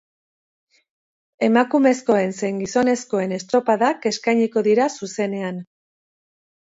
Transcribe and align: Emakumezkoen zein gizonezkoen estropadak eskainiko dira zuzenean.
Emakumezkoen 1.47 2.33
zein 2.39 2.57
gizonezkoen 2.61 3.35
estropadak 3.37 4.07
eskainiko 4.13 4.65
dira 4.69 4.89
zuzenean. 5.01 5.61